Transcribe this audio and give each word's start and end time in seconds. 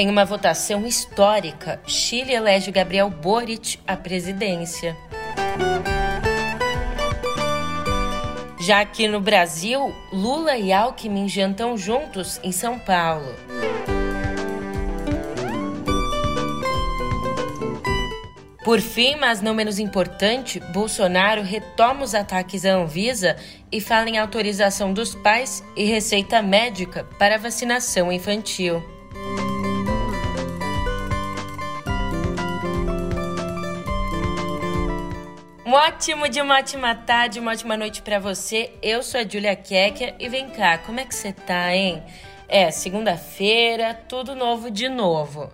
Em 0.00 0.08
uma 0.08 0.24
votação 0.24 0.86
histórica, 0.86 1.80
Chile 1.84 2.32
elege 2.32 2.70
Gabriel 2.70 3.10
Boric 3.10 3.80
à 3.84 3.96
presidência. 3.96 4.96
Já 8.60 8.78
aqui 8.78 9.08
no 9.08 9.20
Brasil, 9.20 9.92
Lula 10.12 10.56
e 10.56 10.72
Alckmin 10.72 11.28
jantam 11.28 11.76
juntos 11.76 12.38
em 12.44 12.52
São 12.52 12.78
Paulo. 12.78 13.34
Por 18.62 18.80
fim, 18.80 19.16
mas 19.16 19.40
não 19.42 19.52
menos 19.52 19.80
importante, 19.80 20.60
Bolsonaro 20.72 21.42
retoma 21.42 22.04
os 22.04 22.14
ataques 22.14 22.64
à 22.64 22.74
Anvisa 22.74 23.34
e 23.72 23.80
fala 23.80 24.08
em 24.08 24.16
autorização 24.16 24.92
dos 24.92 25.16
pais 25.16 25.64
e 25.76 25.82
receita 25.86 26.40
médica 26.40 27.02
para 27.18 27.36
vacinação 27.36 28.12
infantil. 28.12 28.80
Um 35.68 35.74
ótimo 35.74 36.26
dia, 36.30 36.42
uma 36.42 36.56
ótima 36.56 36.94
tarde, 36.94 37.38
uma 37.38 37.50
ótima 37.52 37.76
noite 37.76 38.00
para 38.00 38.18
você. 38.18 38.70
Eu 38.80 39.02
sou 39.02 39.20
a 39.20 39.28
Julia 39.28 39.54
Kekia 39.54 40.14
e 40.18 40.26
vem 40.26 40.48
cá, 40.48 40.78
como 40.78 40.98
é 40.98 41.04
que 41.04 41.14
você 41.14 41.30
tá, 41.30 41.76
hein? 41.76 42.02
É, 42.48 42.70
segunda-feira, 42.70 43.92
tudo 43.92 44.34
novo 44.34 44.70
de 44.70 44.88
novo. 44.88 45.52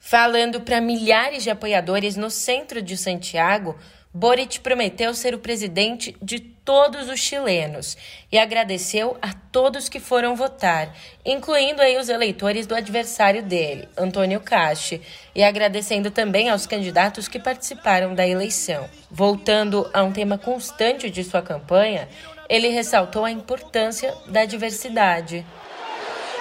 Falando 0.00 0.60
para 0.60 0.80
milhares 0.80 1.44
de 1.44 1.50
apoiadores 1.50 2.16
no 2.16 2.28
centro 2.28 2.82
de 2.82 2.96
Santiago, 2.96 3.76
Boric 4.12 4.60
prometeu 4.60 5.12
ser 5.12 5.34
o 5.34 5.38
presidente 5.38 6.16
de 6.22 6.40
todos 6.40 7.08
os 7.08 7.20
chilenos 7.20 7.96
e 8.32 8.38
agradeceu 8.38 9.16
a 9.20 9.32
todos 9.32 9.88
que 9.88 10.00
foram 10.00 10.34
votar, 10.34 10.94
incluindo 11.24 11.82
aí 11.82 11.98
os 11.98 12.08
eleitores 12.08 12.66
do 12.66 12.74
adversário 12.74 13.42
dele, 13.42 13.88
Antônio 13.96 14.40
Cache, 14.40 15.02
e 15.34 15.42
agradecendo 15.42 16.10
também 16.10 16.48
aos 16.48 16.66
candidatos 16.66 17.28
que 17.28 17.38
participaram 17.38 18.14
da 18.14 18.26
eleição. 18.26 18.88
Voltando 19.10 19.88
a 19.92 20.02
um 20.02 20.12
tema 20.12 20.38
constante 20.38 21.10
de 21.10 21.22
sua 21.22 21.42
campanha, 21.42 22.08
ele 22.48 22.68
ressaltou 22.68 23.24
a 23.24 23.30
importância 23.30 24.14
da 24.26 24.46
diversidade. 24.46 25.44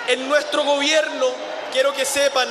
Em 0.10 0.16
nosso 0.28 0.64
governo, 0.64 1.34
quero 1.74 1.92
que 1.92 2.06
sepan 2.06 2.48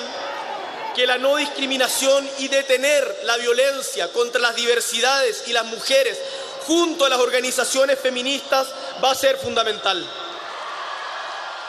que 0.97 1.07
la 1.07 1.19
no 1.19 1.37
discriminación 1.37 2.27
y 2.39 2.49
detener 2.49 3.05
la 3.25 3.37
violencia 3.37 4.11
contra 4.13 4.41
las 4.41 4.57
diversidades 4.57 5.47
y 5.47 5.53
las 5.53 5.67
mujeres 5.67 6.19
junto 6.67 7.05
a 7.05 7.11
las 7.11 7.21
organizaciones 7.21 7.99
feministas 7.99 8.67
va 9.05 9.11
a 9.11 9.15
ser 9.15 9.37
fundamental. 9.37 10.03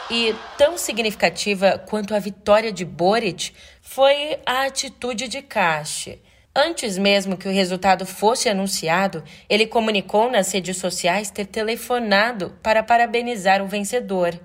E 0.10 0.34
tão 0.58 0.78
significativa 0.78 1.78
quanto 1.78 2.16
a 2.16 2.20
vitória 2.20 2.72
de 2.72 2.86
Boric 2.86 3.54
foi 3.82 4.40
a 4.46 4.62
atitude 4.62 5.28
de 5.28 5.42
Cache. 5.42 6.22
Antes 6.56 6.98
mesmo 6.98 7.36
que 7.36 7.50
o 7.50 7.52
resultado 7.52 8.06
fosse 8.06 8.48
anunciado, 8.48 9.22
ele 9.50 9.68
comunicou 9.68 10.32
nas 10.32 10.54
redes 10.54 10.78
sociais 10.78 11.30
ter 11.30 11.48
telefonado 11.48 12.58
para 12.64 12.82
parabenizar 12.82 13.62
o 13.62 13.68
vencedor. 13.68 14.40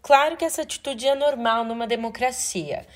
Claro 0.00 0.36
que 0.36 0.44
essa 0.44 0.62
atitude 0.62 1.08
é 1.08 1.16
normal 1.16 1.64
numa 1.64 1.86
democracia, 1.86 2.86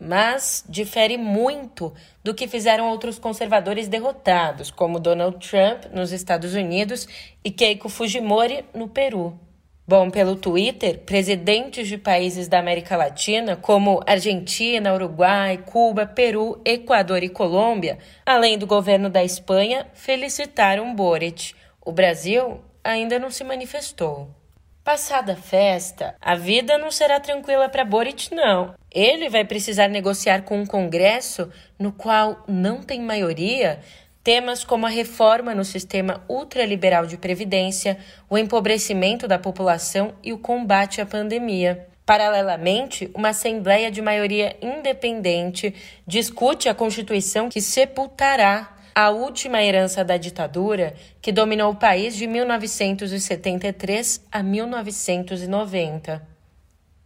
mas 0.00 0.64
difere 0.68 1.16
muito 1.16 1.92
do 2.22 2.34
que 2.34 2.46
fizeram 2.46 2.88
outros 2.88 3.18
conservadores 3.18 3.88
derrotados, 3.88 4.70
como 4.70 5.00
Donald 5.00 5.38
Trump 5.38 5.84
nos 5.92 6.12
Estados 6.12 6.54
Unidos 6.54 7.08
e 7.44 7.50
Keiko 7.50 7.88
Fujimori 7.88 8.64
no 8.74 8.88
Peru. 8.88 9.38
Bom, 9.86 10.10
pelo 10.10 10.36
Twitter, 10.36 10.98
presidentes 10.98 11.88
de 11.88 11.96
países 11.96 12.46
da 12.46 12.58
América 12.58 12.94
Latina, 12.94 13.56
como 13.56 14.02
Argentina, 14.06 14.92
Uruguai, 14.92 15.56
Cuba, 15.64 16.04
Peru, 16.04 16.60
Equador 16.62 17.22
e 17.22 17.28
Colômbia, 17.30 17.98
além 18.26 18.58
do 18.58 18.66
governo 18.66 19.08
da 19.08 19.24
Espanha, 19.24 19.86
felicitaram 19.94 20.94
Boric. 20.94 21.54
O 21.80 21.90
Brasil 21.90 22.60
ainda 22.84 23.18
não 23.18 23.30
se 23.30 23.42
manifestou. 23.42 24.37
Passada 24.88 25.34
a 25.34 25.36
festa, 25.36 26.14
a 26.18 26.34
vida 26.34 26.78
não 26.78 26.90
será 26.90 27.20
tranquila 27.20 27.68
para 27.68 27.84
Boric, 27.84 28.34
não. 28.34 28.74
Ele 28.90 29.28
vai 29.28 29.44
precisar 29.44 29.86
negociar 29.86 30.44
com 30.44 30.62
um 30.62 30.64
Congresso 30.64 31.52
no 31.78 31.92
qual 31.92 32.42
não 32.48 32.82
tem 32.82 33.02
maioria 33.02 33.80
temas 34.24 34.64
como 34.64 34.86
a 34.86 34.88
reforma 34.88 35.54
no 35.54 35.62
sistema 35.62 36.24
ultraliberal 36.26 37.04
de 37.04 37.18
previdência, 37.18 37.98
o 38.30 38.38
empobrecimento 38.38 39.28
da 39.28 39.38
população 39.38 40.14
e 40.22 40.32
o 40.32 40.38
combate 40.38 41.02
à 41.02 41.04
pandemia. 41.04 41.86
Paralelamente, 42.06 43.10
uma 43.14 43.28
Assembleia 43.28 43.90
de 43.90 44.00
maioria 44.00 44.56
independente 44.62 45.74
discute 46.06 46.66
a 46.66 46.74
Constituição 46.74 47.50
que 47.50 47.60
sepultará 47.60 48.77
a 48.94 49.10
última 49.10 49.62
herança 49.62 50.04
da 50.04 50.16
ditadura 50.16 50.94
que 51.20 51.32
dominou 51.32 51.72
o 51.72 51.76
país 51.76 52.16
de 52.16 52.26
1973 52.26 54.24
a 54.30 54.42
1990. 54.42 56.26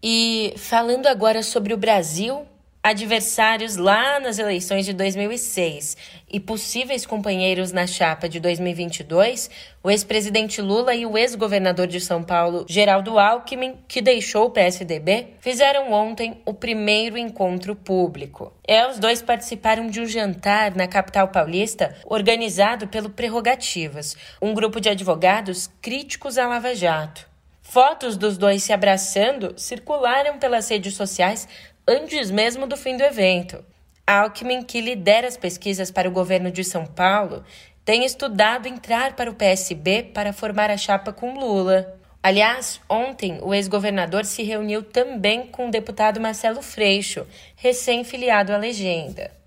E 0.02 0.54
falando 0.56 1.06
agora 1.06 1.42
sobre 1.42 1.72
o 1.72 1.76
Brasil, 1.76 2.46
adversários 2.82 3.76
lá 3.76 4.18
nas 4.18 4.40
eleições 4.40 4.84
de 4.84 4.92
2006 4.92 5.96
e 6.28 6.40
possíveis 6.40 7.06
companheiros 7.06 7.70
na 7.70 7.86
chapa 7.86 8.28
de 8.28 8.40
2022, 8.40 9.48
o 9.84 9.90
ex-presidente 9.90 10.60
Lula 10.60 10.92
e 10.92 11.06
o 11.06 11.16
ex-governador 11.16 11.86
de 11.86 12.00
São 12.00 12.24
Paulo, 12.24 12.66
Geraldo 12.68 13.20
Alckmin, 13.20 13.76
que 13.86 14.02
deixou 14.02 14.46
o 14.46 14.50
PSDB, 14.50 15.34
fizeram 15.38 15.92
ontem 15.92 16.42
o 16.44 16.52
primeiro 16.52 17.16
encontro 17.16 17.76
público. 17.76 18.52
É, 18.66 18.84
os 18.88 18.98
dois 18.98 19.22
participaram 19.22 19.86
de 19.86 20.00
um 20.00 20.06
jantar 20.06 20.74
na 20.74 20.88
capital 20.88 21.28
paulista 21.28 21.94
organizado 22.04 22.88
pelo 22.88 23.10
Prerrogativas, 23.10 24.16
um 24.40 24.52
grupo 24.54 24.80
de 24.80 24.88
advogados 24.88 25.70
críticos 25.80 26.36
à 26.36 26.48
Lava 26.48 26.74
Jato. 26.74 27.30
Fotos 27.72 28.18
dos 28.18 28.36
dois 28.36 28.62
se 28.62 28.70
abraçando 28.70 29.54
circularam 29.56 30.38
pelas 30.38 30.68
redes 30.68 30.94
sociais 30.94 31.48
antes 31.86 32.30
mesmo 32.30 32.66
do 32.66 32.76
fim 32.76 32.96
do 32.96 33.02
evento. 33.02 33.64
Alckmin, 34.06 34.62
que 34.62 34.80
lidera 34.80 35.28
as 35.28 35.36
pesquisas 35.36 35.90
para 35.90 36.08
o 36.08 36.12
governo 36.12 36.50
de 36.50 36.64
São 36.64 36.86
Paulo, 36.86 37.44
tem 37.84 38.04
estudado 38.04 38.66
entrar 38.66 39.16
para 39.16 39.30
o 39.30 39.34
PSB 39.34 40.10
para 40.14 40.32
formar 40.32 40.70
a 40.70 40.76
chapa 40.76 41.12
com 41.12 41.38
Lula. 41.38 41.98
Aliás, 42.22 42.80
ontem 42.88 43.38
o 43.42 43.52
ex-governador 43.52 44.24
se 44.24 44.44
reuniu 44.44 44.82
também 44.82 45.48
com 45.48 45.66
o 45.66 45.70
deputado 45.70 46.20
Marcelo 46.20 46.62
Freixo, 46.62 47.26
recém-filiado 47.56 48.52
à 48.52 48.56
legenda. 48.56 49.41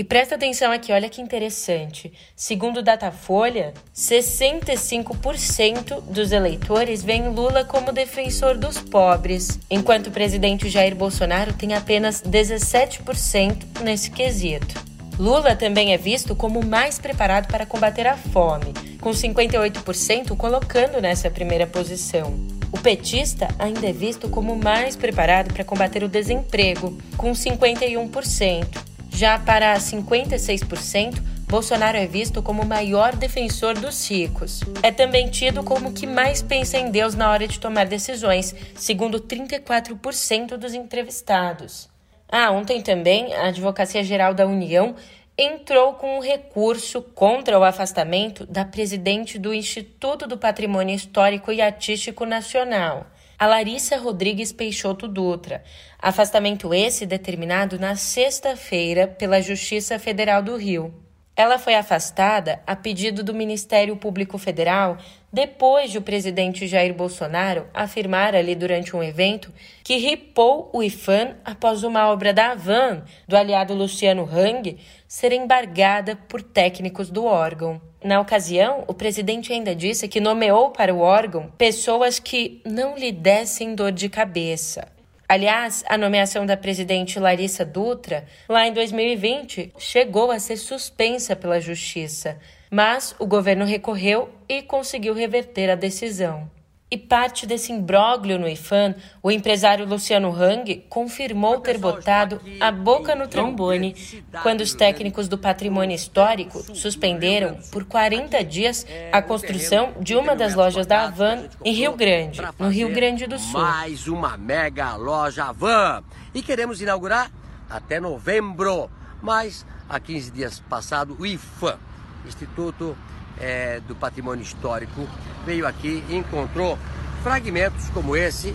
E 0.00 0.02
presta 0.02 0.34
atenção 0.34 0.72
aqui, 0.72 0.94
olha 0.94 1.10
que 1.10 1.20
interessante. 1.20 2.10
Segundo 2.34 2.82
Datafolha, 2.82 3.74
65% 3.94 6.00
dos 6.00 6.32
eleitores 6.32 7.02
veem 7.02 7.28
Lula 7.28 7.66
como 7.66 7.92
defensor 7.92 8.56
dos 8.56 8.78
pobres, 8.78 9.58
enquanto 9.68 10.06
o 10.06 10.10
presidente 10.10 10.70
Jair 10.70 10.96
Bolsonaro 10.96 11.52
tem 11.52 11.74
apenas 11.74 12.22
17% 12.22 13.82
nesse 13.82 14.10
quesito. 14.10 14.82
Lula 15.18 15.54
também 15.54 15.92
é 15.92 15.98
visto 15.98 16.34
como 16.34 16.64
mais 16.64 16.98
preparado 16.98 17.48
para 17.48 17.66
combater 17.66 18.06
a 18.06 18.16
fome, 18.16 18.72
com 19.02 19.10
58% 19.10 20.34
colocando 20.34 20.98
nessa 20.98 21.30
primeira 21.30 21.66
posição. 21.66 22.40
O 22.72 22.78
petista 22.78 23.48
ainda 23.58 23.86
é 23.86 23.92
visto 23.92 24.30
como 24.30 24.56
mais 24.56 24.96
preparado 24.96 25.52
para 25.52 25.62
combater 25.62 26.02
o 26.02 26.08
desemprego, 26.08 26.96
com 27.18 27.32
51%. 27.32 28.88
Já 29.10 29.38
para 29.38 29.74
56%, 29.74 31.20
Bolsonaro 31.46 31.98
é 31.98 32.06
visto 32.06 32.42
como 32.42 32.62
o 32.62 32.66
maior 32.66 33.16
defensor 33.16 33.74
dos 33.74 34.08
ricos. 34.08 34.60
É 34.82 34.92
também 34.92 35.28
tido 35.28 35.64
como 35.64 35.88
o 35.88 35.92
que 35.92 36.06
mais 36.06 36.40
pensa 36.40 36.78
em 36.78 36.90
Deus 36.90 37.14
na 37.14 37.28
hora 37.28 37.48
de 37.48 37.58
tomar 37.58 37.86
decisões, 37.86 38.54
segundo 38.76 39.18
34% 39.20 40.56
dos 40.56 40.74
entrevistados. 40.74 41.90
Ah, 42.28 42.52
ontem 42.52 42.80
também 42.80 43.34
a 43.34 43.48
Advocacia 43.48 44.04
Geral 44.04 44.32
da 44.32 44.46
União 44.46 44.94
entrou 45.36 45.94
com 45.94 46.18
um 46.18 46.20
recurso 46.20 47.02
contra 47.02 47.58
o 47.58 47.64
afastamento 47.64 48.46
da 48.46 48.64
presidente 48.64 49.38
do 49.38 49.52
Instituto 49.52 50.28
do 50.28 50.38
Patrimônio 50.38 50.94
Histórico 50.94 51.50
e 51.50 51.60
Artístico 51.60 52.24
Nacional, 52.24 53.06
a 53.40 53.46
Larissa 53.46 53.96
Rodrigues 53.96 54.52
Peixoto 54.52 55.08
Dutra. 55.08 55.64
Afastamento 55.98 56.74
esse 56.74 57.06
determinado 57.06 57.78
na 57.78 57.96
sexta-feira 57.96 59.08
pela 59.08 59.40
Justiça 59.40 59.98
Federal 59.98 60.42
do 60.42 60.58
Rio. 60.58 60.92
Ela 61.40 61.58
foi 61.58 61.74
afastada 61.74 62.60
a 62.66 62.76
pedido 62.76 63.24
do 63.24 63.32
Ministério 63.32 63.96
Público 63.96 64.36
Federal 64.36 64.98
depois 65.32 65.90
de 65.90 65.96
o 65.96 66.02
presidente 66.02 66.66
Jair 66.66 66.92
Bolsonaro 66.92 67.66
afirmar 67.72 68.34
ali 68.34 68.54
durante 68.54 68.94
um 68.94 69.02
evento 69.02 69.50
que 69.82 69.96
ripou 69.96 70.68
o 70.70 70.82
IFAM 70.82 71.36
após 71.42 71.82
uma 71.82 72.10
obra 72.10 72.34
da 72.34 72.50
Avan, 72.50 73.04
do 73.26 73.34
aliado 73.34 73.72
Luciano 73.72 74.28
Hang, 74.30 74.76
ser 75.08 75.32
embargada 75.32 76.14
por 76.14 76.42
técnicos 76.42 77.08
do 77.08 77.24
órgão. 77.24 77.80
Na 78.04 78.20
ocasião, 78.20 78.84
o 78.86 78.92
presidente 78.92 79.50
ainda 79.50 79.74
disse 79.74 80.08
que 80.08 80.20
nomeou 80.20 80.72
para 80.72 80.92
o 80.92 81.00
órgão 81.00 81.50
pessoas 81.56 82.18
que 82.18 82.60
não 82.66 82.98
lhe 82.98 83.12
dessem 83.12 83.74
dor 83.74 83.92
de 83.92 84.10
cabeça. 84.10 84.99
Aliás, 85.30 85.84
a 85.88 85.96
nomeação 85.96 86.44
da 86.44 86.56
presidente 86.56 87.20
Larissa 87.20 87.64
Dutra, 87.64 88.24
lá 88.48 88.66
em 88.66 88.72
2020, 88.72 89.72
chegou 89.78 90.32
a 90.32 90.40
ser 90.40 90.56
suspensa 90.56 91.36
pela 91.36 91.60
Justiça, 91.60 92.36
mas 92.68 93.14
o 93.16 93.24
governo 93.24 93.64
recorreu 93.64 94.28
e 94.48 94.60
conseguiu 94.60 95.14
reverter 95.14 95.70
a 95.70 95.76
decisão. 95.76 96.50
E 96.92 96.98
parte 96.98 97.46
desse 97.46 97.70
imbróglio 97.70 98.36
no 98.36 98.48
IFAM, 98.48 98.96
o 99.22 99.30
empresário 99.30 99.86
Luciano 99.86 100.34
Hang 100.34 100.84
confirmou 100.88 101.60
ter 101.60 101.78
botado 101.78 102.40
a 102.58 102.72
boca 102.72 103.14
no 103.14 103.28
trombone 103.28 103.94
quando 104.42 104.62
os 104.62 104.74
técnicos 104.74 105.28
do 105.28 105.38
patrimônio 105.38 105.94
histórico 105.94 106.58
suspenderam 106.74 107.60
por 107.70 107.84
40 107.84 108.42
dias 108.42 108.84
a 109.12 109.22
construção 109.22 109.92
de 110.00 110.16
uma 110.16 110.34
das 110.34 110.56
lojas 110.56 110.84
da 110.84 111.04
Avan 111.04 111.44
em 111.64 111.72
Rio 111.72 111.94
Grande, 111.94 112.42
no 112.58 112.68
Rio 112.68 112.92
Grande 112.92 113.24
do 113.28 113.38
Sul. 113.38 113.60
Mais 113.60 114.08
uma 114.08 114.36
mega 114.36 114.96
loja 114.96 115.44
Avan. 115.44 116.02
E 116.34 116.42
queremos 116.42 116.82
inaugurar 116.82 117.30
até 117.70 118.00
novembro. 118.00 118.90
Mas 119.22 119.64
há 119.88 120.00
15 120.00 120.32
dias 120.32 120.58
passado, 120.68 121.16
o 121.20 121.24
IFAM, 121.24 121.78
Instituto 122.26 122.96
é, 123.40 123.80
do 123.80 123.94
Patrimônio 123.94 124.42
Histórico, 124.42 125.08
veio 125.44 125.66
aqui 125.66 126.04
e 126.08 126.16
encontrou 126.16 126.78
fragmentos 127.22 127.88
como 127.90 128.16
esse, 128.16 128.54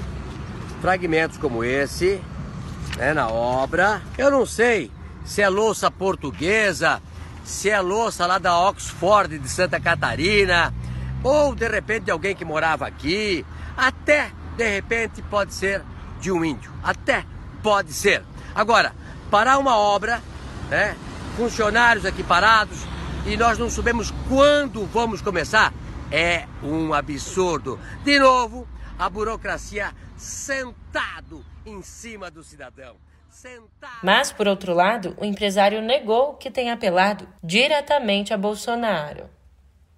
fragmentos 0.81 1.37
como 1.37 1.63
esse, 1.63 2.21
né, 2.97 3.13
na 3.13 3.27
obra. 3.27 4.01
Eu 4.17 4.29
não 4.31 4.45
sei 4.45 4.91
se 5.23 5.41
é 5.41 5.49
louça 5.49 5.89
portuguesa, 5.89 7.01
se 7.43 7.69
é 7.69 7.79
louça 7.81 8.25
lá 8.25 8.37
da 8.37 8.57
Oxford 8.59 9.37
de 9.37 9.49
Santa 9.49 9.79
Catarina, 9.79 10.73
ou 11.23 11.55
de 11.55 11.67
repente 11.67 12.05
de 12.05 12.11
alguém 12.11 12.35
que 12.35 12.45
morava 12.45 12.87
aqui, 12.87 13.45
até 13.75 14.31
de 14.55 14.67
repente 14.67 15.21
pode 15.23 15.53
ser 15.53 15.83
de 16.19 16.31
um 16.31 16.45
índio, 16.45 16.71
até 16.83 17.25
pode 17.61 17.91
ser. 17.93 18.23
Agora, 18.53 18.93
parar 19.29 19.57
uma 19.57 19.75
obra, 19.77 20.21
né, 20.69 20.95
funcionários 21.35 22.05
aqui 22.05 22.23
parados, 22.23 22.85
e 23.25 23.35
nós 23.35 23.57
não 23.57 23.69
sabemos 23.69 24.13
quando 24.27 24.85
vamos 24.85 25.21
começar, 25.21 25.73
é 26.11 26.45
um 26.61 26.93
absurdo. 26.93 27.79
De 28.03 28.19
novo, 28.19 28.67
a 28.99 29.09
burocracia 29.09 29.91
sentado 30.15 31.43
em 31.65 31.81
cima 31.81 32.29
do 32.29 32.43
cidadão. 32.43 32.95
Sentado. 33.29 33.99
Mas, 34.03 34.31
por 34.31 34.47
outro 34.47 34.73
lado, 34.73 35.15
o 35.17 35.25
empresário 35.25 35.81
negou 35.81 36.35
que 36.35 36.51
tenha 36.51 36.73
apelado 36.73 37.27
diretamente 37.43 38.33
a 38.33 38.37
Bolsonaro 38.37 39.29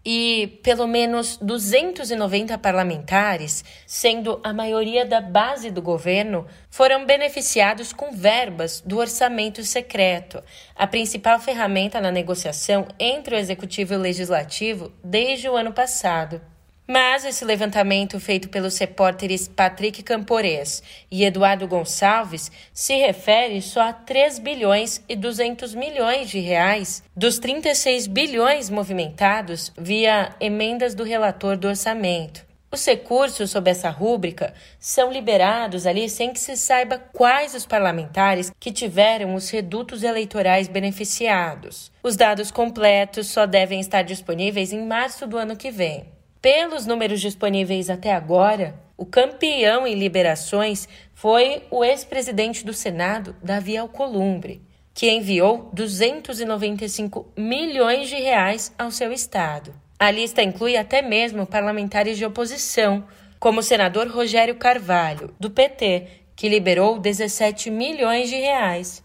e 0.09 0.61
pelo 0.63 0.87
menos 0.87 1.35
290 1.41 2.57
parlamentares, 2.59 3.65
sendo 3.85 4.39
a 4.41 4.53
maioria 4.53 5.05
da 5.05 5.19
base 5.19 5.69
do 5.69 5.81
governo, 5.81 6.47
foram 6.69 7.05
beneficiados 7.05 7.91
com 7.91 8.13
verbas 8.13 8.79
do 8.79 8.99
orçamento 8.99 9.61
secreto, 9.65 10.41
a 10.73 10.87
principal 10.87 11.41
ferramenta 11.41 11.99
na 11.99 12.09
negociação 12.09 12.87
entre 12.97 13.35
o 13.35 13.37
executivo 13.37 13.95
e 13.95 13.97
o 13.97 13.99
legislativo 13.99 14.93
desde 15.03 15.49
o 15.49 15.57
ano 15.57 15.73
passado. 15.73 16.41
Mas 16.87 17.25
esse 17.25 17.43
levantamento 17.43 18.17
feito 18.17 18.47
pelos 18.47 18.77
repórteres 18.77 19.49
Patrick 19.49 20.01
Campores 20.01 20.81
e 21.11 21.25
Eduardo 21.25 21.67
Gonçalves 21.67 22.49
se 22.71 22.95
refere 22.95 23.61
só 23.61 23.89
a 23.89 23.93
3 23.93 24.39
bilhões 24.39 25.03
e 25.09 25.13
200 25.13 25.75
milhões 25.75 26.29
de 26.29 26.39
reais 26.39 27.03
dos 27.13 27.39
36 27.39 28.07
bilhões 28.07 28.69
movimentados 28.69 29.73
via 29.77 30.33
emendas 30.39 30.95
do 30.95 31.03
relator 31.03 31.57
do 31.57 31.67
orçamento. 31.67 32.47
Os 32.71 32.85
recursos 32.85 33.51
sob 33.51 33.69
essa 33.69 33.89
rúbrica 33.89 34.53
são 34.79 35.11
liberados 35.11 35.85
ali 35.85 36.09
sem 36.09 36.31
que 36.31 36.39
se 36.39 36.55
saiba 36.55 36.97
quais 36.97 37.53
os 37.53 37.65
parlamentares 37.65 38.49
que 38.57 38.71
tiveram 38.71 39.35
os 39.35 39.49
redutos 39.49 40.03
eleitorais 40.03 40.69
beneficiados. 40.69 41.91
Os 42.01 42.15
dados 42.15 42.49
completos 42.49 43.27
só 43.27 43.45
devem 43.45 43.81
estar 43.81 44.03
disponíveis 44.03 44.71
em 44.71 44.85
março 44.85 45.27
do 45.27 45.37
ano 45.37 45.55
que 45.57 45.69
vem. 45.69 46.16
Pelos 46.41 46.85
números 46.85 47.19
disponíveis 47.19 47.89
até 47.89 48.13
agora, 48.13 48.79
o 48.95 49.05
campeão 49.05 49.85
em 49.85 49.95
liberações 49.95 50.87
foi 51.13 51.63
o 51.71 51.83
ex-presidente 51.83 52.65
do 52.65 52.73
Senado, 52.73 53.35
Davi 53.41 53.77
Alcolumbre, 53.77 54.61
que 54.93 55.09
enviou 55.09 55.69
295 55.73 57.31
milhões 57.37 58.09
de 58.09 58.15
reais 58.15 58.73
ao 58.77 58.91
seu 58.91 59.11
estado. 59.11 59.73
A 59.99 60.11
lista 60.11 60.43
inclui 60.43 60.77
até 60.77 61.01
mesmo 61.01 61.45
parlamentares 61.45 62.17
de 62.17 62.25
oposição, 62.25 63.03
como 63.39 63.59
o 63.59 63.63
senador 63.63 64.07
Rogério 64.07 64.55
Carvalho, 64.55 65.33
do 65.39 65.49
PT, 65.49 66.07
que 66.35 66.49
liberou 66.49 66.99
17 66.99 67.71
milhões 67.71 68.29
de 68.29 68.35
reais. 68.35 69.03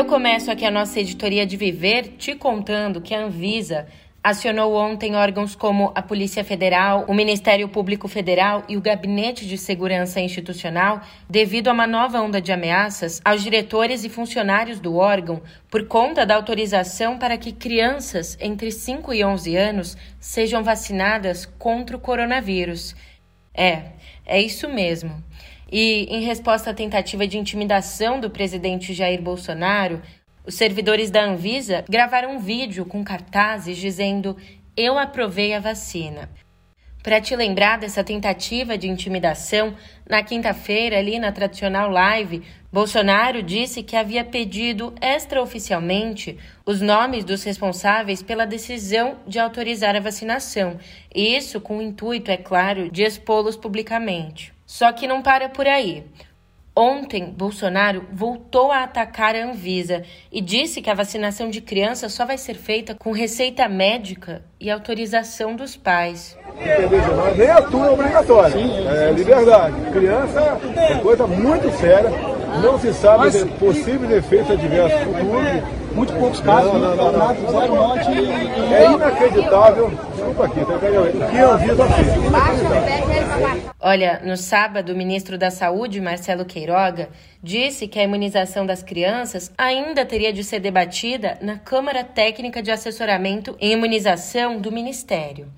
Eu 0.00 0.06
começo 0.06 0.50
aqui 0.50 0.64
a 0.64 0.70
nossa 0.70 0.98
editoria 0.98 1.44
de 1.44 1.58
Viver 1.58 2.14
te 2.16 2.34
contando 2.34 3.02
que 3.02 3.14
a 3.14 3.22
Anvisa 3.22 3.86
acionou 4.24 4.74
ontem 4.74 5.14
órgãos 5.14 5.54
como 5.54 5.92
a 5.94 6.00
Polícia 6.00 6.42
Federal, 6.42 7.04
o 7.06 7.12
Ministério 7.12 7.68
Público 7.68 8.08
Federal 8.08 8.64
e 8.66 8.78
o 8.78 8.80
Gabinete 8.80 9.46
de 9.46 9.58
Segurança 9.58 10.18
Institucional 10.18 11.02
devido 11.28 11.68
a 11.68 11.74
uma 11.74 11.86
nova 11.86 12.18
onda 12.18 12.40
de 12.40 12.50
ameaças 12.50 13.20
aos 13.22 13.42
diretores 13.42 14.02
e 14.02 14.08
funcionários 14.08 14.80
do 14.80 14.96
órgão 14.96 15.42
por 15.70 15.86
conta 15.86 16.24
da 16.24 16.34
autorização 16.34 17.18
para 17.18 17.36
que 17.36 17.52
crianças 17.52 18.38
entre 18.40 18.72
5 18.72 19.12
e 19.12 19.22
11 19.22 19.54
anos 19.54 19.98
sejam 20.18 20.64
vacinadas 20.64 21.44
contra 21.44 21.94
o 21.94 22.00
coronavírus. 22.00 22.96
É, 23.52 23.82
é 24.24 24.40
isso 24.40 24.66
mesmo. 24.66 25.22
E, 25.70 26.06
em 26.10 26.22
resposta 26.22 26.70
à 26.70 26.74
tentativa 26.74 27.26
de 27.26 27.38
intimidação 27.38 28.18
do 28.18 28.28
presidente 28.28 28.92
Jair 28.92 29.22
Bolsonaro, 29.22 30.02
os 30.44 30.54
servidores 30.54 31.10
da 31.10 31.24
Anvisa 31.24 31.84
gravaram 31.88 32.36
um 32.36 32.38
vídeo 32.40 32.84
com 32.84 33.04
cartazes 33.04 33.76
dizendo: 33.76 34.36
Eu 34.76 34.98
aprovei 34.98 35.54
a 35.54 35.60
vacina. 35.60 36.28
Para 37.02 37.20
te 37.20 37.34
lembrar 37.34 37.78
dessa 37.78 38.04
tentativa 38.04 38.76
de 38.76 38.86
intimidação, 38.86 39.74
na 40.08 40.22
quinta-feira, 40.22 40.98
ali 40.98 41.18
na 41.18 41.32
tradicional 41.32 41.88
live, 41.88 42.42
Bolsonaro 42.70 43.42
disse 43.42 43.82
que 43.82 43.96
havia 43.96 44.22
pedido 44.22 44.92
extraoficialmente 45.00 46.36
os 46.66 46.80
nomes 46.82 47.24
dos 47.24 47.42
responsáveis 47.42 48.22
pela 48.22 48.44
decisão 48.44 49.18
de 49.26 49.38
autorizar 49.38 49.96
a 49.96 50.00
vacinação, 50.00 50.78
isso 51.14 51.58
com 51.58 51.78
o 51.78 51.82
intuito, 51.82 52.30
é 52.30 52.36
claro, 52.36 52.90
de 52.90 53.02
expô-los 53.02 53.56
publicamente. 53.56 54.52
Só 54.70 54.92
que 54.92 55.08
não 55.08 55.20
para 55.20 55.48
por 55.48 55.66
aí. 55.66 56.04
Ontem, 56.76 57.24
Bolsonaro 57.36 58.06
voltou 58.12 58.70
a 58.70 58.84
atacar 58.84 59.34
a 59.34 59.44
Anvisa 59.44 60.04
e 60.30 60.40
disse 60.40 60.80
que 60.80 60.88
a 60.88 60.94
vacinação 60.94 61.50
de 61.50 61.60
crianças 61.60 62.12
só 62.12 62.24
vai 62.24 62.38
ser 62.38 62.54
feita 62.54 62.94
com 62.94 63.10
receita 63.10 63.68
médica 63.68 64.44
e 64.60 64.70
autorização 64.70 65.56
dos 65.56 65.76
pais. 65.76 66.38
Nem 67.36 67.50
a 67.50 67.62
tua 67.62 67.88
é 67.88 67.90
obrigatória, 67.90 68.54
é 68.56 69.10
liberdade. 69.10 69.74
Criança 69.90 70.60
é 70.76 70.94
coisa 71.00 71.26
muito 71.26 71.68
séria, 71.72 72.08
não 72.62 72.78
se 72.78 72.92
sabe 72.92 73.24
Mas, 73.24 73.32
de 73.34 73.44
possíveis 73.52 74.10
efeitos 74.10 74.50
adversos 74.50 75.00
futuros 75.02 75.80
muito 75.92 76.12
poucos 76.14 76.40
casos, 76.40 76.72
não, 76.72 76.96
não, 76.96 77.12
não, 77.12 77.50
zero 77.50 77.74
morte. 77.74 78.10
E... 78.10 78.74
É 78.74 78.92
inacreditável, 78.92 79.90
desculpa 80.14 80.46
aqui, 80.46 80.64
tá 80.64 80.74
o 80.74 80.78
que 80.78 80.86
eu 80.86 81.58
vi 81.58 81.70
Olha, 83.80 84.20
no 84.24 84.36
sábado, 84.36 84.92
o 84.92 84.96
ministro 84.96 85.36
da 85.36 85.50
Saúde, 85.50 86.00
Marcelo 86.00 86.44
Queiroga, 86.44 87.08
disse 87.42 87.88
que 87.88 87.98
a 87.98 88.04
imunização 88.04 88.64
das 88.64 88.82
crianças 88.82 89.52
ainda 89.56 90.04
teria 90.04 90.32
de 90.32 90.44
ser 90.44 90.60
debatida 90.60 91.38
na 91.40 91.58
Câmara 91.58 92.04
Técnica 92.04 92.62
de 92.62 92.70
Assessoramento 92.70 93.56
em 93.58 93.72
Imunização 93.72 94.60
do 94.60 94.70
Ministério. 94.70 95.48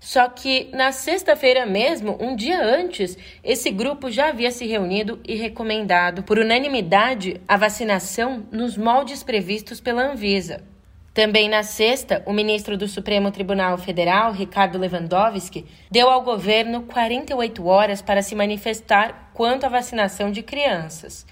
Só 0.00 0.26
que 0.30 0.70
na 0.72 0.92
sexta-feira 0.92 1.66
mesmo, 1.66 2.16
um 2.18 2.34
dia 2.34 2.58
antes, 2.58 3.18
esse 3.44 3.70
grupo 3.70 4.10
já 4.10 4.30
havia 4.30 4.50
se 4.50 4.66
reunido 4.66 5.20
e 5.28 5.34
recomendado, 5.36 6.22
por 6.22 6.38
unanimidade, 6.38 7.38
a 7.46 7.58
vacinação 7.58 8.46
nos 8.50 8.78
moldes 8.78 9.22
previstos 9.22 9.78
pela 9.78 10.10
Anvisa. 10.10 10.64
Também 11.12 11.50
na 11.50 11.62
sexta, 11.62 12.22
o 12.24 12.32
ministro 12.32 12.78
do 12.78 12.88
Supremo 12.88 13.30
Tribunal 13.30 13.76
Federal, 13.76 14.32
Ricardo 14.32 14.78
Lewandowski, 14.78 15.66
deu 15.90 16.08
ao 16.08 16.22
governo 16.22 16.82
48 16.82 17.66
horas 17.66 18.00
para 18.00 18.22
se 18.22 18.34
manifestar 18.34 19.30
quanto 19.34 19.66
à 19.66 19.68
vacinação 19.68 20.30
de 20.30 20.42
crianças. 20.42 21.26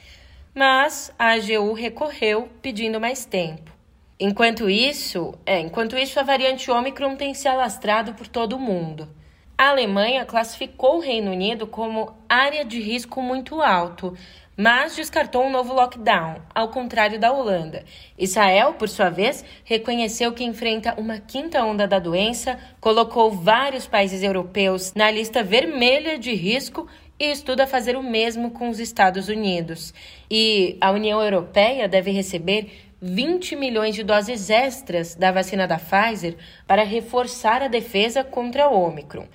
Mas 0.54 1.10
a 1.18 1.32
AGU 1.32 1.72
recorreu 1.72 2.50
pedindo 2.60 3.00
mais 3.00 3.24
tempo. 3.24 3.77
Enquanto 4.20 4.68
isso, 4.68 5.32
é, 5.46 5.60
enquanto 5.60 5.96
isso, 5.96 6.18
a 6.18 6.24
variante 6.24 6.72
Ômicron 6.72 7.14
tem 7.14 7.34
se 7.34 7.46
alastrado 7.46 8.14
por 8.14 8.26
todo 8.26 8.56
o 8.56 8.58
mundo. 8.58 9.08
A 9.56 9.68
Alemanha 9.70 10.24
classificou 10.24 10.96
o 10.96 11.00
Reino 11.00 11.30
Unido 11.30 11.68
como 11.68 12.12
área 12.28 12.64
de 12.64 12.80
risco 12.80 13.22
muito 13.22 13.62
alto, 13.62 14.16
mas 14.56 14.96
descartou 14.96 15.44
um 15.44 15.50
novo 15.50 15.72
lockdown, 15.72 16.42
ao 16.52 16.68
contrário 16.68 17.16
da 17.16 17.32
Holanda. 17.32 17.84
Israel, 18.18 18.74
por 18.74 18.88
sua 18.88 19.08
vez, 19.08 19.44
reconheceu 19.62 20.32
que 20.32 20.42
enfrenta 20.42 20.94
uma 20.98 21.18
quinta 21.18 21.64
onda 21.64 21.86
da 21.86 22.00
doença, 22.00 22.58
colocou 22.80 23.30
vários 23.30 23.86
países 23.86 24.24
europeus 24.24 24.94
na 24.94 25.12
lista 25.12 25.44
vermelha 25.44 26.18
de 26.18 26.34
risco 26.34 26.88
e 27.20 27.30
estuda 27.30 27.68
fazer 27.68 27.96
o 27.96 28.02
mesmo 28.02 28.50
com 28.50 28.68
os 28.68 28.80
Estados 28.80 29.28
Unidos. 29.28 29.94
E 30.28 30.76
a 30.80 30.90
União 30.90 31.22
Europeia 31.22 31.88
deve 31.88 32.10
receber 32.10 32.87
20 33.00 33.54
milhões 33.56 33.94
de 33.94 34.02
doses 34.02 34.50
extras 34.50 35.14
da 35.14 35.30
vacina 35.30 35.66
da 35.66 35.78
Pfizer 35.78 36.36
para 36.66 36.82
reforçar 36.82 37.62
a 37.62 37.68
defesa 37.68 38.24
contra 38.24 38.68
o 38.68 38.80
Ômicron. 38.80 39.26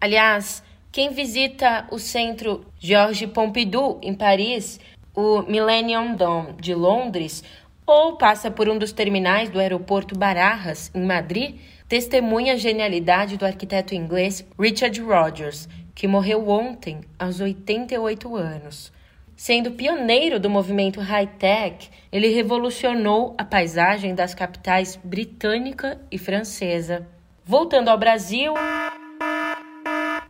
Aliás, 0.00 0.62
quem 0.90 1.10
visita 1.10 1.86
o 1.90 1.98
centro 1.98 2.66
Georges 2.78 3.30
Pompidou, 3.30 4.00
em 4.02 4.14
Paris, 4.14 4.80
o 5.14 5.42
Millennium 5.42 6.14
Dome 6.14 6.54
de 6.54 6.74
Londres, 6.74 7.44
ou 7.86 8.16
passa 8.16 8.50
por 8.50 8.68
um 8.68 8.76
dos 8.76 8.92
terminais 8.92 9.48
do 9.48 9.60
aeroporto 9.60 10.18
Barajas, 10.18 10.90
em 10.94 11.04
Madrid, 11.04 11.60
testemunha 11.88 12.54
a 12.54 12.56
genialidade 12.56 13.36
do 13.36 13.46
arquiteto 13.46 13.94
inglês 13.94 14.44
Richard 14.58 15.00
Rogers, 15.00 15.68
que 15.94 16.08
morreu 16.08 16.48
ontem, 16.48 17.00
aos 17.18 17.40
88 17.40 18.34
anos. 18.34 18.92
Sendo 19.36 19.72
pioneiro 19.72 20.40
do 20.40 20.48
movimento 20.48 20.98
high-tech, 20.98 21.90
ele 22.10 22.28
revolucionou 22.28 23.34
a 23.36 23.44
paisagem 23.44 24.14
das 24.14 24.34
capitais 24.34 24.96
britânica 24.96 26.00
e 26.10 26.16
francesa. 26.16 27.06
Voltando 27.44 27.90
ao 27.90 27.98
Brasil, 27.98 28.54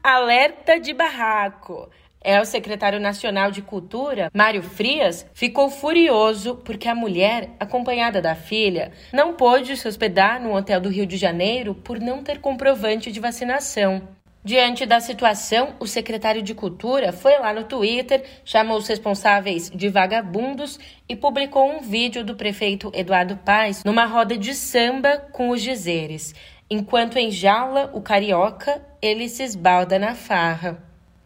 alerta 0.03 0.81
de 0.81 0.93
barraco. 0.93 1.89
É 2.21 2.41
o 2.41 2.45
secretário 2.45 2.99
nacional 2.99 3.53
de 3.53 3.63
Cultura, 3.63 4.29
Mário 4.35 4.61
Frias, 4.61 5.25
ficou 5.33 5.71
furioso 5.71 6.57
porque 6.65 6.89
a 6.89 6.95
mulher, 6.95 7.51
acompanhada 7.61 8.21
da 8.21 8.35
filha, 8.35 8.91
não 9.13 9.35
pôde 9.35 9.77
se 9.77 9.87
hospedar 9.87 10.41
no 10.41 10.53
hotel 10.53 10.81
do 10.81 10.89
Rio 10.89 11.07
de 11.07 11.17
Janeiro 11.17 11.77
por 11.77 12.01
não 12.01 12.25
ter 12.25 12.41
comprovante 12.41 13.13
de 13.13 13.21
vacinação. 13.21 14.16
Diante 14.47 14.87
da 14.87 15.00
situação, 15.00 15.75
o 15.81 15.88
secretário 15.88 16.41
de 16.41 16.55
Cultura 16.55 17.11
foi 17.12 17.37
lá 17.37 17.53
no 17.53 17.65
Twitter, 17.65 18.23
chamou 18.45 18.79
os 18.79 18.87
responsáveis 18.87 19.69
de 19.69 19.88
vagabundos 19.88 20.79
e 21.09 21.17
publicou 21.17 21.69
um 21.69 21.81
vídeo 21.81 22.25
do 22.25 22.37
prefeito 22.37 22.93
Eduardo 22.95 23.37
Paes 23.38 23.83
numa 23.83 24.05
roda 24.05 24.38
de 24.38 24.55
samba 24.55 25.17
com 25.33 25.50
os 25.50 25.61
dizeres: 25.61 26.33
Enquanto 26.71 27.19
enjaula 27.19 27.91
o 27.93 28.00
carioca, 28.00 28.81
ele 29.03 29.29
se 29.29 29.43
esbalda 29.43 29.99
na 29.99 30.15
farra. 30.15 30.81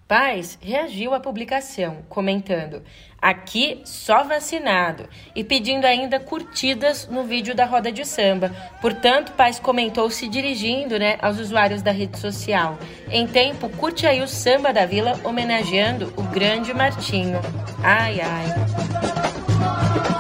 Paz 0.09 0.59
reagiu 0.59 1.13
à 1.13 1.21
publicação, 1.21 1.99
comentando: 2.09 2.83
Aqui 3.21 3.83
só 3.85 4.25
vacinado 4.25 5.07
e 5.35 5.45
pedindo 5.45 5.85
ainda 5.85 6.19
curtidas 6.19 7.07
no 7.07 7.25
vídeo 7.25 7.55
da 7.55 7.67
roda 7.67 7.93
de 7.93 8.05
samba. 8.05 8.51
Portanto, 8.81 9.33
Paz 9.33 9.59
comentou 9.59 10.09
se 10.11 10.29
dirigindo 10.29 10.99
né, 10.99 11.19
aos 11.21 11.39
usuários 11.39 11.83
da 11.83 11.91
rede 11.91 12.19
social. 12.19 12.79
Em 13.11 13.27
tempo, 13.27 13.69
curte 13.69 14.07
aí 14.07 14.23
o 14.23 14.29
samba 14.29 14.73
da 14.73 14.87
vila 14.87 15.21
homenageando 15.23 16.13
o 16.17 16.23
grande 16.23 16.73
Martinho. 16.73 17.39
Ai, 17.83 18.21
ai. 18.21 20.20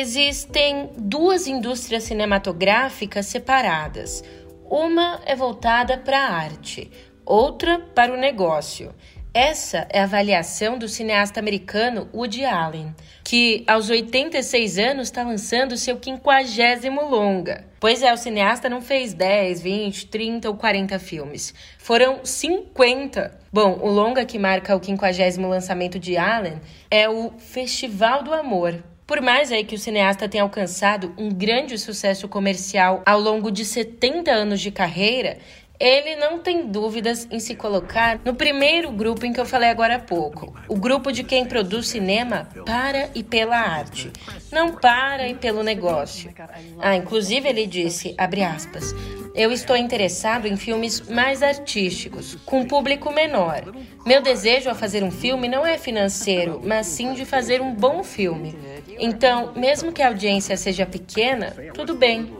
Existem 0.00 0.90
duas 0.96 1.48
indústrias 1.48 2.04
cinematográficas 2.04 3.26
separadas. 3.26 4.22
Uma 4.70 5.20
é 5.26 5.34
voltada 5.34 5.98
para 5.98 6.20
a 6.20 6.34
arte, 6.36 6.88
outra 7.26 7.80
para 7.80 8.14
o 8.14 8.16
negócio. 8.16 8.94
Essa 9.34 9.88
é 9.90 9.98
a 9.98 10.04
avaliação 10.04 10.78
do 10.78 10.86
cineasta 10.86 11.40
americano 11.40 12.08
Woody 12.14 12.44
Allen, 12.44 12.94
que 13.24 13.64
aos 13.66 13.90
86 13.90 14.78
anos 14.78 15.08
está 15.08 15.24
lançando 15.24 15.76
seu 15.76 15.96
quinquagésimo 15.96 17.02
longa. 17.02 17.66
Pois 17.80 18.00
é, 18.00 18.12
o 18.12 18.16
cineasta 18.16 18.68
não 18.68 18.80
fez 18.80 19.12
10, 19.12 19.60
20, 19.60 20.06
30 20.06 20.48
ou 20.48 20.54
40 20.54 20.96
filmes. 21.00 21.52
Foram 21.76 22.24
50. 22.24 23.36
Bom, 23.52 23.80
o 23.82 23.88
longa 23.88 24.24
que 24.24 24.38
marca 24.38 24.76
o 24.76 24.80
quinquagésimo 24.80 25.48
lançamento 25.48 25.98
de 25.98 26.16
Allen 26.16 26.60
é 26.88 27.08
o 27.08 27.32
Festival 27.36 28.22
do 28.22 28.32
Amor, 28.32 28.80
por 29.08 29.22
mais 29.22 29.50
aí 29.50 29.64
que 29.64 29.74
o 29.74 29.78
cineasta 29.78 30.28
tenha 30.28 30.42
alcançado 30.42 31.14
um 31.16 31.30
grande 31.30 31.78
sucesso 31.78 32.28
comercial 32.28 33.02
ao 33.06 33.18
longo 33.18 33.50
de 33.50 33.64
70 33.64 34.30
anos 34.30 34.60
de 34.60 34.70
carreira, 34.70 35.38
ele 35.80 36.16
não 36.16 36.38
tem 36.38 36.66
dúvidas 36.66 37.28
em 37.30 37.38
se 37.38 37.54
colocar 37.54 38.20
no 38.24 38.34
primeiro 38.34 38.90
grupo 38.90 39.24
em 39.24 39.32
que 39.32 39.40
eu 39.40 39.46
falei 39.46 39.68
agora 39.68 39.96
há 39.96 39.98
pouco, 39.98 40.54
o 40.68 40.76
grupo 40.76 41.12
de 41.12 41.22
quem 41.22 41.44
produz 41.44 41.88
cinema 41.88 42.48
para 42.66 43.10
e 43.14 43.22
pela 43.22 43.56
arte, 43.56 44.10
não 44.50 44.72
para 44.74 45.28
e 45.28 45.34
pelo 45.34 45.62
negócio. 45.62 46.32
Ah, 46.80 46.96
inclusive 46.96 47.48
ele 47.48 47.66
disse, 47.66 48.14
abre 48.18 48.42
aspas, 48.42 48.92
eu 49.34 49.52
estou 49.52 49.76
interessado 49.76 50.48
em 50.48 50.56
filmes 50.56 51.00
mais 51.08 51.44
artísticos, 51.44 52.36
com 52.44 52.66
público 52.66 53.12
menor. 53.12 53.62
Meu 54.04 54.20
desejo 54.20 54.68
ao 54.68 54.74
fazer 54.74 55.04
um 55.04 55.12
filme 55.12 55.46
não 55.46 55.64
é 55.64 55.78
financeiro, 55.78 56.60
mas 56.64 56.86
sim 56.86 57.12
de 57.12 57.24
fazer 57.24 57.60
um 57.60 57.72
bom 57.72 58.02
filme. 58.02 58.56
Então, 58.98 59.52
mesmo 59.54 59.92
que 59.92 60.02
a 60.02 60.08
audiência 60.08 60.56
seja 60.56 60.84
pequena, 60.84 61.54
tudo 61.72 61.94
bem. 61.94 62.36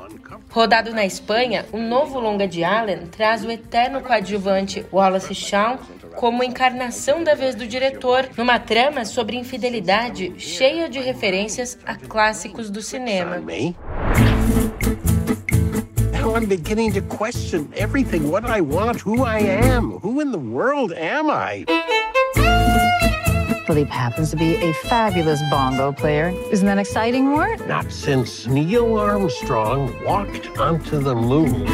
Rodado 0.51 0.93
na 0.93 1.05
Espanha, 1.05 1.67
um 1.73 1.87
novo 1.87 2.19
longa 2.19 2.49
de 2.49 2.65
Allen 2.65 3.07
traz 3.07 3.45
o 3.45 3.51
eterno 3.51 4.01
coadjuvante 4.01 4.85
Wallace 4.93 5.35
Shawn 5.35 5.79
como 6.17 6.43
encarnação 6.43 7.23
da 7.23 7.35
vez 7.35 7.55
do 7.55 7.67
diretor, 7.67 8.29
numa 8.37 8.59
trama 8.59 9.05
sobre 9.05 9.37
infidelidade 9.37 10.35
cheia 10.37 10.89
de 10.89 10.99
referências 10.99 11.79
a 11.87 11.95
clássicos 11.95 12.71
do 12.71 12.83
cinema. 12.83 13.43
I'm 16.39 16.47
beginning 16.47 16.93
to 16.93 17.03
question 17.03 17.69
everything 17.75 18.31
what 18.31 18.45
I 18.45 18.61
want, 18.61 19.01
who 19.01 19.25
I 19.25 19.41
am, 19.41 19.99
who 20.03 20.21
in 20.21 20.31
the 20.31 20.39
world 20.39 20.93
am 20.93 21.31
I? 21.31 21.65
Philippe 23.69 23.91
happens 23.91 24.31
to 24.31 24.37
be 24.37 24.55
a 24.57 24.73
fabulous 24.89 25.43
bongo 25.51 25.93
player. 25.93 26.33
Isn't 26.51 26.65
that 26.65 26.79
exciting, 26.79 27.27
Mort? 27.27 27.69
Not 27.69 27.93
since 27.93 28.47
Neil 28.47 28.97
Armstrong 28.97 29.93
walked 30.03 30.49
onto 30.57 30.99
the 30.99 31.15
moon. 31.15 31.69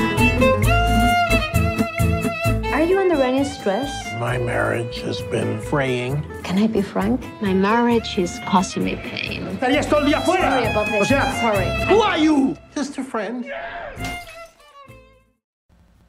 Are 2.75 2.83
you 2.83 2.99
under 2.99 3.23
any 3.23 3.45
stress? 3.45 3.89
My 4.19 4.37
marriage 4.39 5.03
has 5.03 5.21
been 5.31 5.61
fraying. 5.61 6.21
Can 6.43 6.59
I 6.59 6.67
be 6.67 6.83
frank? 6.83 7.21
My 7.41 7.55
marriage 7.55 8.19
is 8.19 8.41
causing 8.45 8.83
me 8.83 8.97
pain. 8.97 9.47
Estarías 9.57 9.89
todo 9.89 10.01
el 10.01 10.07
día 10.11 10.19
afuera. 10.19 10.51
Sorry 10.51 10.67
about 10.67 10.87
this. 10.87 11.01
O 11.01 11.05
sea, 11.05 11.31
Sorry. 11.41 11.87
who 11.87 12.01
are 12.03 12.19
you? 12.19 12.57
Just 12.75 12.99
a 12.99 13.05
friend. 13.05 13.47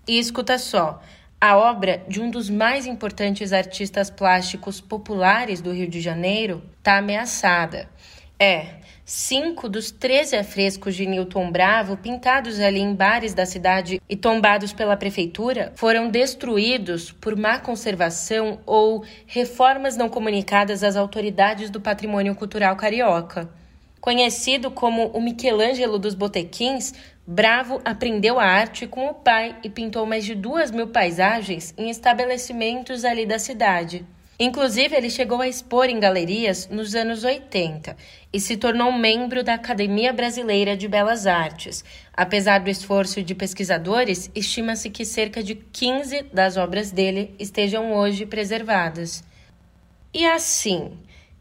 E 0.08 0.18
escuta 0.18 0.58
só, 0.58 1.00
a 1.40 1.58
obra 1.58 2.04
de 2.08 2.22
um 2.22 2.30
dos 2.30 2.50
mais 2.50 2.86
importantes 2.86 3.54
artistas 3.54 4.10
plásticos 4.10 4.80
populares 4.82 5.62
do 5.62 5.72
Rio 5.72 5.88
de 5.88 6.02
Janeiro 6.02 6.64
está 6.80 6.98
ameaçada. 6.98 7.90
É, 8.40 8.80
cinco 9.06 9.70
dos 9.70 9.92
13 9.92 10.36
afrescos 10.36 10.96
de 10.96 11.06
Newton 11.06 11.52
Bravo, 11.52 11.96
pintados 11.96 12.60
ali 12.60 12.80
em 12.80 12.94
bares 12.94 13.34
da 13.34 13.46
cidade 13.46 14.02
e 14.10 14.16
tombados 14.16 14.74
pela 14.74 14.98
prefeitura, 14.98 15.72
foram 15.76 16.10
destruídos 16.10 17.12
por 17.12 17.36
má 17.36 17.60
conservação 17.60 18.60
ou 18.66 19.06
reformas 19.28 19.96
não 19.96 20.10
comunicadas 20.10 20.84
às 20.84 20.96
autoridades 20.96 21.70
do 21.70 21.80
patrimônio 21.80 22.36
cultural 22.36 22.76
carioca. 22.76 23.50
Conhecido 24.02 24.70
como 24.70 25.08
o 25.08 25.22
Michelangelo 25.22 25.98
dos 25.98 26.14
Botequins, 26.14 26.94
Bravo 27.28 27.82
aprendeu 27.84 28.40
a 28.40 28.46
arte 28.46 28.86
com 28.86 29.08
o 29.08 29.14
pai 29.14 29.56
e 29.64 29.70
pintou 29.70 30.06
mais 30.06 30.24
de 30.24 30.36
duas 30.36 30.70
mil 30.70 30.90
paisagens 30.90 31.74
em 31.76 31.90
estabelecimentos 31.90 33.04
ali 33.04 33.26
da 33.26 33.40
cidade. 33.40 34.06
Inclusive, 34.40 34.96
ele 34.96 35.10
chegou 35.10 35.42
a 35.42 35.48
expor 35.48 35.86
em 35.86 36.00
galerias 36.00 36.68
nos 36.70 36.94
anos 36.94 37.24
80 37.24 37.98
e 38.32 38.40
se 38.40 38.58
tornou 38.58 38.92
membro 38.92 39.44
da 39.44 39.56
Academia 39.56 40.14
Brasileira 40.14 40.78
de 40.78 40.88
Belas 40.88 41.26
Artes. 41.26 41.84
Apesar 42.14 42.60
do 42.60 42.70
esforço 42.70 43.24
de 43.24 43.34
pesquisadores, 43.34 44.30
estima-se 44.36 44.92
que 44.92 45.04
cerca 45.04 45.42
de 45.42 45.56
15 45.56 46.24
das 46.34 46.58
obras 46.58 46.92
dele 46.92 47.34
estejam 47.40 47.94
hoje 47.94 48.26
preservadas. 48.26 49.24
E 50.14 50.26
assim, 50.28 50.92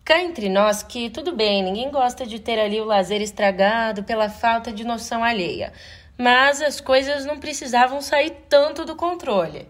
Cá 0.04 0.20
entre 0.20 0.50
nós 0.50 0.82
que 0.82 1.08
tudo 1.08 1.34
bem, 1.34 1.62
ninguém 1.62 1.90
gosta 1.90 2.26
de 2.26 2.38
ter 2.38 2.60
ali 2.60 2.78
o 2.78 2.84
lazer 2.84 3.22
estragado 3.22 4.04
pela 4.04 4.28
falta 4.28 4.70
de 4.70 4.84
noção 4.84 5.24
alheia. 5.24 5.72
Mas 6.18 6.60
as 6.60 6.78
coisas 6.78 7.24
não 7.24 7.40
precisavam 7.40 8.02
sair 8.02 8.36
tanto 8.46 8.84
do 8.84 8.96
controle. 8.96 9.66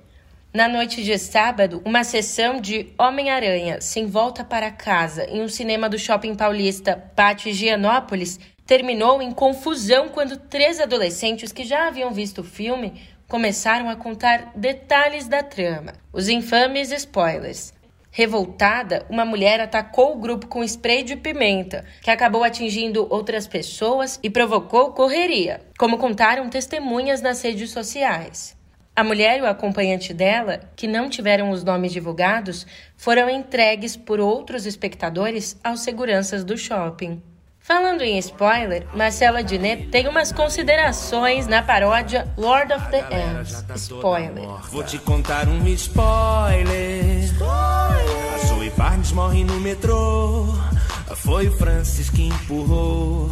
Na 0.53 0.67
noite 0.67 1.05
de 1.05 1.17
sábado, 1.19 1.81
uma 1.85 2.03
sessão 2.03 2.61
de 2.61 2.93
Homem-Aranha 2.99 3.81
sem 3.81 4.07
volta 4.07 4.43
para 4.43 4.73
casa 4.73 5.25
em 5.27 5.41
um 5.41 5.49
cinema 5.49 5.89
do 5.89 5.99
shopping 5.99 6.35
paulista 6.35 6.97
Pátio 7.15 7.51
Higienópolis 7.51 8.41
terminou 8.67 9.23
em 9.23 9.31
confusão 9.31 10.09
quando 10.09 10.37
três 10.37 10.81
adolescentes 10.81 11.53
que 11.53 11.65
já 11.65 11.87
haviam 11.87 12.11
visto 12.11 12.41
o 12.41 12.45
filme 12.45 13.01
começaram 13.29 13.89
a 13.89 13.95
contar 13.95 14.51
detalhes 14.57 15.29
da 15.29 15.45
trama, 15.45 15.93
os 16.13 16.29
infames 16.29 16.91
spoilers. 16.91 17.74
Revoltada, 18.17 19.05
uma 19.11 19.25
mulher 19.25 19.61
atacou 19.61 20.13
o 20.13 20.21
grupo 20.21 20.47
com 20.47 20.63
spray 20.63 21.03
de 21.03 21.17
pimenta, 21.17 21.85
que 22.01 22.09
acabou 22.09 22.45
atingindo 22.45 23.09
outras 23.11 23.49
pessoas 23.49 24.21
e 24.23 24.31
provocou 24.31 24.93
correria, 24.93 25.61
como 25.77 25.99
contaram 25.99 26.49
testemunhas 26.49 27.21
nas 27.21 27.43
redes 27.43 27.73
sociais. 27.73 28.57
A 28.95 29.03
mulher 29.03 29.41
e 29.41 29.43
o 29.43 29.47
acompanhante 29.47 30.15
dela, 30.15 30.61
que 30.77 30.87
não 30.87 31.11
tiveram 31.11 31.51
os 31.51 31.65
nomes 31.65 31.91
divulgados, 31.91 32.65
foram 32.97 33.29
entregues 33.29 33.97
por 33.97 34.21
outros 34.21 34.65
espectadores 34.65 35.59
aos 35.65 35.81
seguranças 35.81 36.45
do 36.45 36.57
shopping. 36.57 37.21
Falando 37.67 38.03
em 38.03 38.19
spoiler, 38.19 38.87
Marcela 38.93 39.43
Diné 39.43 39.77
tem 39.91 40.07
umas 40.07 40.31
considerações 40.31 41.47
na 41.47 41.63
paródia 41.63 42.29
Lord 42.37 42.71
of 42.75 42.91
the 42.91 42.99
Ends. 43.11 43.65
Spoiler. 43.77 44.47
Vou 44.71 44.85
te 44.85 44.99
contar 44.99 45.49
um 45.49 45.67
spoiler. 45.69 47.25
spoiler. 47.25 48.35
A 48.35 48.47
Zoe 48.47 48.69
Barnes 48.77 49.13
morre 49.13 49.45
no 49.45 49.59
metrô. 49.61 50.47
Foi 51.17 51.49
o 51.49 51.53
Francis 51.57 52.11
que 52.11 52.29
empurrou. 52.29 53.31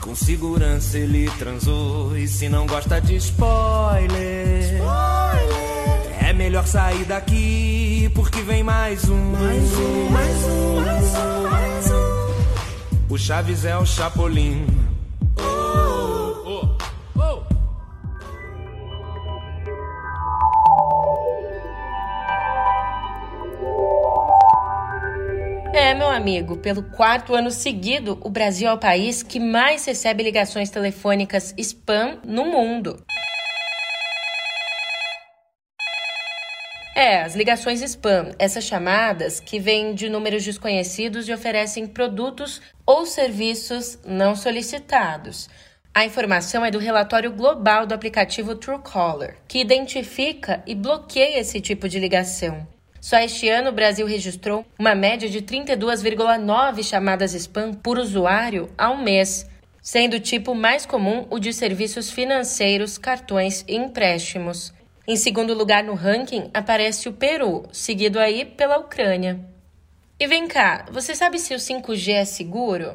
Com 0.00 0.12
segurança 0.12 0.98
ele 0.98 1.30
transou. 1.38 2.16
E 2.16 2.26
se 2.26 2.48
não 2.48 2.66
gosta 2.66 3.00
de 3.00 3.14
spoiler, 3.14 4.58
spoiler. 4.74 6.24
é 6.28 6.32
melhor 6.32 6.66
sair 6.66 7.04
daqui. 7.04 8.10
Porque 8.12 8.40
vem 8.42 8.64
mais 8.64 9.08
um. 9.08 9.14
Mais 9.14 9.72
um, 9.76 10.10
mais 10.10 10.44
um, 10.44 10.80
mais 10.80 11.14
um, 11.14 11.42
mais 11.42 11.52
um. 11.52 11.57
O 13.10 13.16
Chaves 13.16 13.64
é 13.64 13.74
o 13.74 13.86
Chapolin. 13.86 14.66
Oh, 15.40 16.44
oh, 16.46 16.76
oh. 17.16 17.42
É, 25.74 25.94
meu 25.94 26.10
amigo, 26.10 26.58
pelo 26.58 26.82
quarto 26.82 27.34
ano 27.34 27.50
seguido, 27.50 28.18
o 28.20 28.28
Brasil 28.28 28.68
é 28.68 28.74
o 28.74 28.78
país 28.78 29.22
que 29.22 29.40
mais 29.40 29.86
recebe 29.86 30.22
ligações 30.22 30.68
telefônicas 30.68 31.54
spam 31.56 32.18
no 32.22 32.44
mundo. 32.44 33.02
É, 36.94 37.22
as 37.22 37.34
ligações 37.34 37.80
spam, 37.80 38.32
essas 38.38 38.64
chamadas 38.64 39.40
que 39.40 39.58
vêm 39.58 39.94
de 39.94 40.10
números 40.10 40.44
desconhecidos 40.44 41.26
e 41.26 41.32
oferecem 41.32 41.86
produtos 41.86 42.60
ou 42.88 43.04
serviços 43.04 43.98
não 44.02 44.34
solicitados. 44.34 45.46
A 45.94 46.06
informação 46.06 46.64
é 46.64 46.70
do 46.70 46.78
relatório 46.78 47.30
global 47.30 47.86
do 47.86 47.92
aplicativo 47.92 48.54
Truecaller, 48.54 49.36
que 49.46 49.60
identifica 49.60 50.62
e 50.66 50.74
bloqueia 50.74 51.38
esse 51.38 51.60
tipo 51.60 51.86
de 51.86 52.00
ligação. 52.00 52.66
Só 52.98 53.18
este 53.18 53.46
ano 53.46 53.68
o 53.68 53.74
Brasil 53.74 54.06
registrou 54.06 54.64
uma 54.78 54.94
média 54.94 55.28
de 55.28 55.42
32,9 55.42 56.82
chamadas 56.82 57.34
spam 57.34 57.74
por 57.74 57.98
usuário 57.98 58.70
ao 58.78 58.96
mês, 58.96 59.46
sendo 59.82 60.14
o 60.14 60.20
tipo 60.20 60.54
mais 60.54 60.86
comum 60.86 61.26
o 61.28 61.38
de 61.38 61.52
serviços 61.52 62.10
financeiros, 62.10 62.96
cartões 62.96 63.66
e 63.68 63.76
empréstimos. 63.76 64.72
Em 65.06 65.16
segundo 65.16 65.52
lugar 65.52 65.84
no 65.84 65.92
ranking 65.92 66.50
aparece 66.54 67.06
o 67.06 67.12
Peru, 67.12 67.64
seguido 67.70 68.18
aí 68.18 68.46
pela 68.46 68.78
Ucrânia. 68.78 69.57
E 70.20 70.26
vem 70.26 70.48
cá, 70.48 70.84
você 70.90 71.14
sabe 71.14 71.38
se 71.38 71.54
o 71.54 71.58
5G 71.58 72.12
é 72.12 72.24
seguro? 72.24 72.94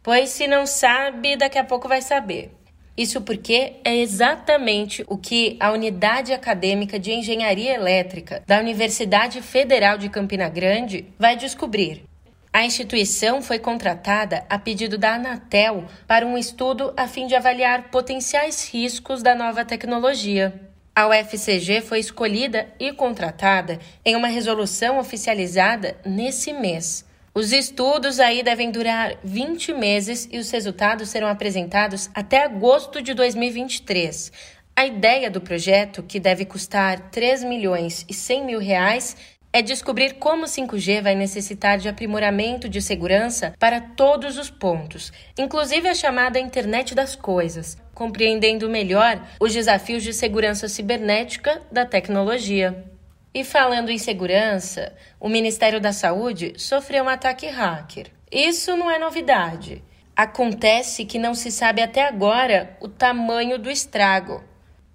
Pois 0.00 0.30
se 0.30 0.46
não 0.46 0.66
sabe, 0.66 1.36
daqui 1.36 1.58
a 1.58 1.64
pouco 1.64 1.88
vai 1.88 2.00
saber. 2.00 2.52
Isso 2.96 3.20
porque 3.22 3.80
é 3.84 3.96
exatamente 3.96 5.04
o 5.08 5.18
que 5.18 5.56
a 5.58 5.72
Unidade 5.72 6.32
Acadêmica 6.32 6.96
de 6.96 7.10
Engenharia 7.10 7.74
Elétrica 7.74 8.40
da 8.46 8.60
Universidade 8.60 9.42
Federal 9.42 9.98
de 9.98 10.08
Campina 10.08 10.48
Grande 10.48 11.12
vai 11.18 11.34
descobrir. 11.34 12.04
A 12.52 12.64
instituição 12.64 13.42
foi 13.42 13.58
contratada 13.58 14.46
a 14.48 14.56
pedido 14.56 14.96
da 14.96 15.16
Anatel 15.16 15.86
para 16.06 16.24
um 16.24 16.38
estudo 16.38 16.94
a 16.96 17.08
fim 17.08 17.26
de 17.26 17.34
avaliar 17.34 17.90
potenciais 17.90 18.70
riscos 18.72 19.24
da 19.24 19.34
nova 19.34 19.64
tecnologia. 19.64 20.72
A 20.96 21.08
UFCG 21.08 21.80
foi 21.80 21.98
escolhida 21.98 22.68
e 22.78 22.92
contratada 22.92 23.80
em 24.04 24.14
uma 24.14 24.28
resolução 24.28 25.00
oficializada 25.00 25.96
nesse 26.06 26.52
mês. 26.52 27.04
Os 27.34 27.52
estudos 27.52 28.20
aí 28.20 28.44
devem 28.44 28.70
durar 28.70 29.16
20 29.24 29.72
meses 29.72 30.28
e 30.30 30.38
os 30.38 30.48
resultados 30.52 31.08
serão 31.08 31.26
apresentados 31.26 32.08
até 32.14 32.44
agosto 32.44 33.02
de 33.02 33.12
2023. 33.12 34.30
A 34.76 34.86
ideia 34.86 35.28
do 35.28 35.40
projeto, 35.40 36.00
que 36.00 36.20
deve 36.20 36.44
custar 36.44 37.10
3 37.10 37.42
milhões 37.42 38.06
e 38.08 38.14
100 38.14 38.44
mil 38.44 38.60
reais, 38.60 39.16
é 39.52 39.60
descobrir 39.60 40.14
como 40.14 40.44
o 40.44 40.48
5G 40.48 41.02
vai 41.02 41.16
necessitar 41.16 41.76
de 41.76 41.88
aprimoramento 41.88 42.68
de 42.68 42.80
segurança 42.80 43.52
para 43.58 43.80
todos 43.80 44.38
os 44.38 44.48
pontos, 44.48 45.12
inclusive 45.36 45.88
a 45.88 45.94
chamada 45.94 46.38
Internet 46.38 46.94
das 46.94 47.16
Coisas, 47.16 47.76
compreendendo 47.94 48.68
melhor 48.68 49.20
os 49.40 49.52
desafios 49.52 50.02
de 50.02 50.12
segurança 50.12 50.68
cibernética 50.68 51.62
da 51.70 51.86
tecnologia. 51.86 52.84
E 53.32 53.42
falando 53.42 53.90
em 53.90 53.98
segurança, 53.98 54.94
o 55.18 55.28
Ministério 55.28 55.80
da 55.80 55.92
Saúde 55.92 56.52
sofreu 56.56 57.04
um 57.04 57.08
ataque 57.08 57.46
hacker. 57.46 58.10
Isso 58.30 58.76
não 58.76 58.90
é 58.90 58.98
novidade. 58.98 59.82
Acontece 60.16 61.04
que 61.04 61.18
não 61.18 61.34
se 61.34 61.50
sabe 61.50 61.82
até 61.82 62.06
agora 62.06 62.76
o 62.80 62.88
tamanho 62.88 63.58
do 63.58 63.70
estrago. 63.70 64.42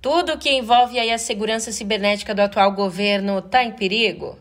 Tudo 0.01 0.37
que 0.37 0.49
envolve 0.49 0.97
aí 0.97 1.11
a 1.11 1.17
segurança 1.17 1.73
cibernética 1.73 2.33
do 2.33 2.41
atual 2.41 2.71
governo 2.71 3.39
está 3.39 3.63
em 3.63 3.71
perigo? 3.71 4.37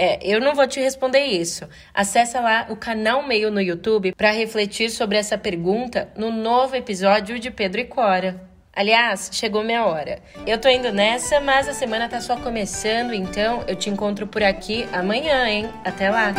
É, 0.00 0.20
eu 0.22 0.40
não 0.40 0.54
vou 0.54 0.64
te 0.64 0.78
responder 0.78 1.24
isso. 1.24 1.68
Acesse 1.92 2.38
lá 2.38 2.68
o 2.70 2.76
canal 2.76 3.26
Meio 3.26 3.50
no 3.50 3.60
YouTube 3.60 4.14
para 4.16 4.30
refletir 4.30 4.90
sobre 4.90 5.18
essa 5.18 5.36
pergunta 5.36 6.08
no 6.16 6.30
novo 6.30 6.76
episódio 6.76 7.36
de 7.40 7.50
Pedro 7.50 7.80
e 7.80 7.84
Cora. 7.84 8.40
Aliás, 8.72 9.28
chegou 9.32 9.64
minha 9.64 9.84
hora. 9.84 10.20
Eu 10.46 10.56
tô 10.56 10.68
indo 10.68 10.92
nessa, 10.92 11.40
mas 11.40 11.68
a 11.68 11.74
semana 11.74 12.08
tá 12.08 12.20
só 12.20 12.36
começando, 12.36 13.12
então 13.12 13.64
eu 13.66 13.74
te 13.74 13.90
encontro 13.90 14.24
por 14.24 14.40
aqui 14.40 14.88
amanhã, 14.92 15.48
hein? 15.48 15.68
Até 15.84 16.08
lá! 16.08 16.32